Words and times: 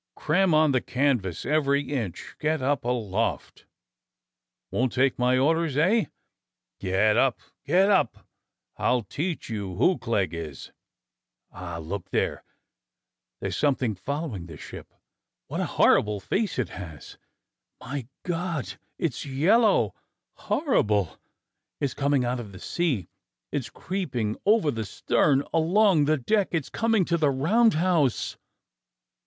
Cram 0.15 0.51
on 0.55 0.71
the 0.71 0.81
canvas, 0.81 1.45
every 1.45 1.83
inch! 1.93 2.35
Get 2.39 2.59
up 2.59 2.83
aloft! 2.85 3.67
Won't 4.71 4.93
take 4.93 5.19
my 5.19 5.37
orders, 5.37 5.77
eh? 5.77 6.05
Get 6.79 7.17
up! 7.17 7.39
Get 7.67 7.91
up! 7.91 8.25
I'll 8.77 9.03
teach 9.03 9.47
you 9.51 9.75
who 9.75 9.99
Clegg 9.99 10.33
is! 10.33 10.71
Ah! 11.51 11.77
look 11.77 12.09
there! 12.09 12.43
There's 13.41 13.55
something 13.55 13.93
following 13.93 14.47
the 14.47 14.57
ship. 14.57 14.91
WTiat 15.51 15.59
a 15.59 15.65
horrible 15.67 16.19
face 16.19 16.57
it 16.57 16.69
has! 16.69 17.19
My 17.79 18.07
God, 18.23 18.79
it's 18.97 19.23
yellow! 19.27 19.93
Horrible! 20.33 21.19
It's 21.79 21.93
coming 21.93 22.25
out 22.25 22.39
of 22.39 22.53
the 22.53 22.59
sea! 22.59 23.07
It's 23.51 23.69
creeping 23.69 24.37
over 24.47 24.71
the 24.71 24.83
stern, 24.83 25.43
along 25.53 26.05
the 26.05 26.17
deck! 26.17 26.47
It's 26.53 26.69
coming 26.69 27.05
to 27.05 27.17
the 27.17 27.29
roundhouse 27.29 28.35